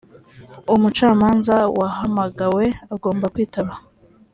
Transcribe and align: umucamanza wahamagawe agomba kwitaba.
umucamanza 0.73 1.55
wahamagawe 1.77 2.65
agomba 2.95 3.25
kwitaba. 3.33 3.73